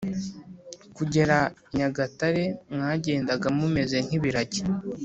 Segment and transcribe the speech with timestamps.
[0.95, 1.37] kugera
[1.71, 4.63] inyagatare mwagendaga mumeze nkibiragi?”